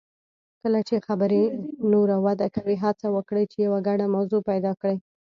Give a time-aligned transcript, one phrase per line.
[0.61, 1.43] کله چې خبرې
[1.91, 4.97] نوره وده کوي، هڅه وکړئ چې یو ګډه موضوع پیدا کړئ.